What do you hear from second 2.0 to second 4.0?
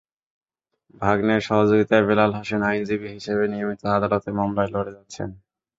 বেলাল হোসেন আইনজীবী হিসেবে নিয়মিত